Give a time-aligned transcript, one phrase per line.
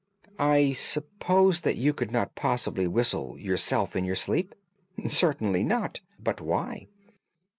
[0.39, 4.55] "'I suppose that you could not possibly whistle, yourself, in your sleep?'
[5.07, 6.01] "'Certainly not.
[6.17, 6.87] But why?